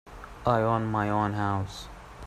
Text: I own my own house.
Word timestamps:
I 0.47 0.61
own 0.61 0.87
my 0.87 1.11
own 1.11 1.33
house. 1.33 1.87